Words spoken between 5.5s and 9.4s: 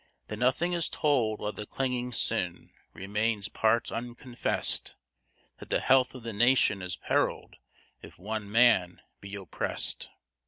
That the health of the nation is perilled if one man be